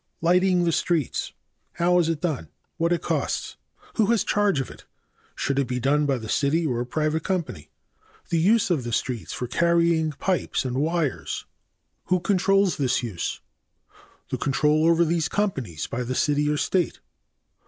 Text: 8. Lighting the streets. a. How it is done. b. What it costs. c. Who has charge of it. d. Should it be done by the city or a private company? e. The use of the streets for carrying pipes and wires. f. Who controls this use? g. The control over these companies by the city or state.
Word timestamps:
8. 0.17 0.23
Lighting 0.25 0.63
the 0.63 0.71
streets. 0.71 1.31
a. 1.75 1.77
How 1.77 1.99
it 1.99 2.09
is 2.09 2.15
done. 2.15 2.45
b. 2.45 2.49
What 2.77 2.91
it 2.91 3.03
costs. 3.03 3.49
c. 3.49 3.55
Who 3.97 4.07
has 4.07 4.23
charge 4.23 4.59
of 4.59 4.71
it. 4.71 4.77
d. 4.79 4.83
Should 5.35 5.59
it 5.59 5.67
be 5.67 5.79
done 5.79 6.07
by 6.07 6.17
the 6.17 6.27
city 6.27 6.65
or 6.65 6.79
a 6.81 6.87
private 6.87 7.21
company? 7.21 7.69
e. 7.69 7.69
The 8.29 8.39
use 8.39 8.71
of 8.71 8.83
the 8.83 8.93
streets 8.93 9.31
for 9.31 9.45
carrying 9.45 10.13
pipes 10.13 10.65
and 10.65 10.77
wires. 10.81 11.45
f. 11.45 11.45
Who 12.05 12.19
controls 12.19 12.77
this 12.77 13.03
use? 13.03 13.33
g. 13.33 13.39
The 14.31 14.37
control 14.39 14.87
over 14.87 15.05
these 15.05 15.27
companies 15.29 15.85
by 15.85 16.01
the 16.01 16.15
city 16.15 16.49
or 16.49 16.57
state. 16.57 16.99